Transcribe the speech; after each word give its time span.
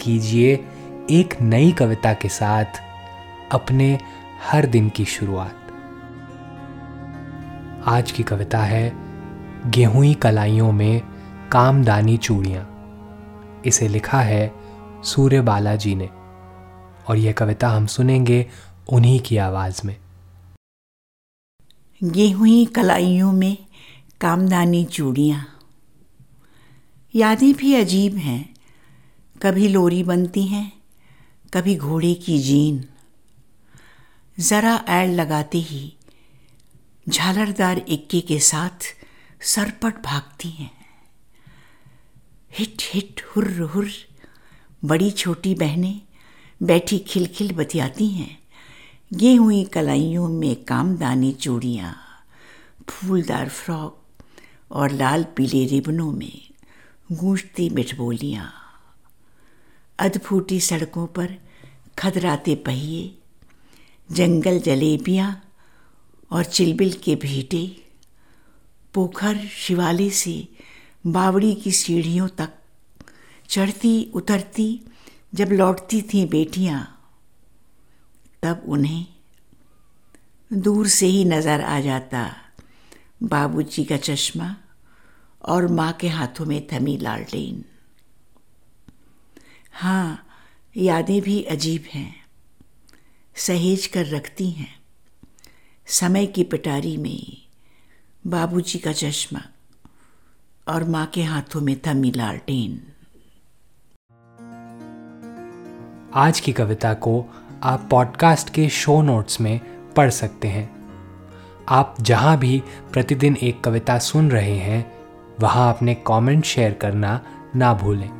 कीजिए 0.00 0.64
एक 1.10 1.42
नई 1.42 1.72
कविता 1.72 2.12
के 2.12 2.28
साथ 2.28 2.64
अपने 3.52 3.98
हर 4.50 4.66
दिन 4.66 4.88
की 4.88 5.04
शुरुआत। 5.04 5.56
आज 7.86 8.12
की 8.12 8.22
कविता 8.22 8.58
है, 8.58 8.92
गेहूँ 9.70 10.14
कलाइयों 10.14 10.72
में 10.72 11.02
कामदानी 11.52 12.16
चूड़ियाँ। 12.16 12.66
इसे 13.66 13.88
लिखा 13.88 14.20
है 14.20 14.54
सूर्य 15.04 15.40
बालाजी 15.40 15.94
ने, 15.94 16.06
और 17.08 17.16
यह 17.16 17.32
कविता 17.32 17.68
हम 17.68 17.86
सुनेंगे 17.86 18.46
उन्हीं 18.92 19.20
की 19.20 19.36
आवाज़ 19.36 19.82
में। 19.84 19.96
गेहूँ 22.04 22.64
कलाइयों 22.64 23.32
में 23.32 23.56
कामदानी 24.20 24.84
चूड़ियाँ। 24.84 25.46
यादें 27.14 27.54
भी 27.54 27.74
अजीब 27.74 28.16
हैं 28.16 28.54
कभी 29.42 29.68
लोरी 29.68 30.02
बनती 30.02 30.42
हैं, 30.46 30.72
कभी 31.54 31.76
घोड़े 31.76 32.14
की 32.14 32.38
जीन। 32.38 32.84
ज़रा 34.38 34.74
ऐड 34.88 35.10
लगाते 35.10 35.58
ही 35.58 35.92
झालरदार 37.08 37.78
इक्के 37.88 38.20
के 38.20 38.38
साथ 38.40 38.94
सरपट 39.44 40.02
भागती 40.04 40.50
हैं। 40.50 40.70
हिट 42.58 42.82
हिट 42.82 43.22
हुर्र 43.26 43.62
हुर्र 43.64 43.90
बड़ी 44.84 45.10
छोटी 45.10 45.54
बहनें 45.54 46.00
बैठी 46.60 46.98
खिलखिल 46.98 47.52
बतियाती 47.52 48.08
हैं। 48.08 48.38
ये 49.12 49.34
हुई 49.34 49.64
कलाइयों 49.64 50.28
में 50.28 50.64
कामदानी 50.64 51.32
चूड़ियाँ, 51.32 51.96
फूलदार 52.88 53.48
फ्रॉक 53.48 54.22
और 54.70 54.90
लाल 54.90 55.24
पीले 55.36 55.66
रिबनों 55.66 56.12
में 56.12 56.40
गूंजती 57.12 57.70
मिठबोलियाँ। 57.70 58.59
अधफूटी 60.00 60.60
सड़कों 60.60 61.06
पर 61.06 61.36
खदराते 61.98 62.54
पहिए, 62.66 63.14
जंगल 64.08 64.58
जलेबियाँ 64.60 65.30
और 66.30 66.44
चिलबिल 66.44 66.92
के 67.04 67.14
भीटे, 67.16 67.64
पोखर 68.94 69.36
शिवाले 69.56 70.08
से 70.10 70.36
बावड़ी 71.06 71.54
की 71.54 71.72
सीढ़ियों 71.72 72.28
तक 72.28 72.52
चढ़ती 73.48 74.10
उतरती 74.14 74.68
जब 75.34 75.52
लौटती 75.52 76.00
थीं 76.02 76.26
बेटियाँ, 76.28 76.82
तब 78.42 78.62
उन्हें 78.68 79.06
दूर 80.50 80.86
से 80.88 81.06
ही 81.06 81.24
नज़र 81.24 81.60
आ 81.60 81.80
जाता 81.80 82.30
बाबूजी 83.22 83.84
का 83.84 83.96
चश्मा 83.96 84.54
और 85.44 85.66
माँ 85.68 85.92
के 85.92 86.08
हाथों 86.08 86.46
में 86.46 86.66
थमी 86.72 86.96
लालटेन। 86.98 87.64
हाँ 89.72 90.26
यादें 90.76 91.22
भी 91.22 91.42
अजीब 91.42 91.84
हैं। 91.94 92.24
सहेज 93.36 93.86
कर 93.86 94.06
रखती 94.06 94.50
हैं। 94.50 94.80
समय 95.86 96.26
की 96.26 96.44
पिटारी 96.44 96.96
में 96.96 97.42
बाबूजी 98.26 98.78
का 98.78 98.92
चश्मा 98.92 99.40
और 100.68 100.84
माँ 100.84 101.06
के 101.06 101.22
हाथों 101.22 101.60
में 101.60 101.80
थमी 101.86 102.12
लालटेन। 102.16 102.86
आज 106.14 106.40
की 106.40 106.52
कविता 106.52 106.94
को 106.94 107.24
आप 107.62 107.88
पॉडकास्ट 107.90 108.50
के 108.50 108.68
शो 108.68 109.02
नोट्स 109.02 109.40
में 109.40 109.60
पढ़ 109.92 110.10
सकते 110.10 110.48
हैं। 110.48 110.80
आप 111.68 111.96
जहाँ 112.00 112.38
भी 112.38 112.62
प्रतिदिन 112.92 113.36
एक 113.36 113.60
कविता 113.60 113.98
सुन 113.98 114.30
रहे 114.30 114.56
हैं, 114.56 114.98
वहाँ 115.40 115.74
अपने 115.74 115.94
कमेंट 115.94 116.44
शेयर 116.44 116.72
करना 116.72 117.20
ना 117.56 117.74
भूलें। 117.74 118.19